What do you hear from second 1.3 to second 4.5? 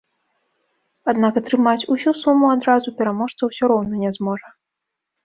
атрымаць усю суму адразу пераможца ўсё роўна не зможа.